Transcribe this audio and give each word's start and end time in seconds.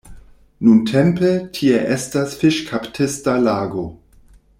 Nuntempe 0.67 1.29
tie 1.57 1.83
estas 1.97 2.33
fiŝkaptista 2.39 3.37
lago. 3.49 3.85